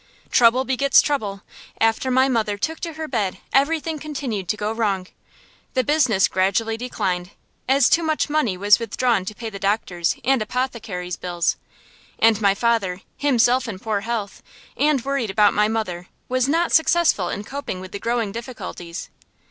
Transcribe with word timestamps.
Trouble 0.31 0.63
begets 0.65 0.99
trouble. 0.99 1.43
After 1.79 2.09
my 2.09 2.27
mother 2.27 2.57
took 2.57 2.79
to 2.79 2.93
her 2.93 3.07
bed 3.07 3.37
everything 3.53 3.99
continued 3.99 4.47
to 4.49 4.57
go 4.57 4.71
wrong. 4.71 5.05
The 5.75 5.83
business 5.83 6.27
gradually 6.27 6.75
declined, 6.75 7.29
as 7.69 7.87
too 7.87 8.01
much 8.01 8.27
money 8.27 8.57
was 8.57 8.79
withdrawn 8.79 9.25
to 9.25 9.35
pay 9.35 9.51
the 9.51 9.59
doctors' 9.59 10.15
and 10.23 10.41
apothecaries' 10.41 11.17
bills; 11.17 11.55
and 12.17 12.41
my 12.41 12.55
father, 12.55 13.01
himself 13.15 13.67
in 13.67 13.77
poor 13.77 13.99
health, 14.01 14.41
and 14.75 15.05
worried 15.05 15.29
about 15.29 15.53
my 15.53 15.67
mother, 15.67 16.07
was 16.27 16.49
not 16.49 16.71
successful 16.71 17.29
in 17.29 17.43
coping 17.43 17.79
with 17.79 17.91
the 17.91 17.99
growing 17.99 18.31
difficulties. 18.31 19.11